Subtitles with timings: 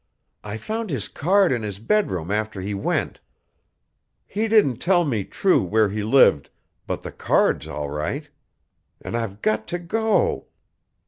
[0.43, 3.19] I found his card in his bedroom after he went.
[4.25, 6.49] He didn't tell me true where he lived,
[6.87, 8.27] but the card's all right.
[9.01, 10.47] An' I've got t' go!"